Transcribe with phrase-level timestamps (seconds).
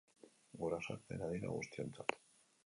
[0.61, 2.19] Gurasoak dena dira guztiontzat.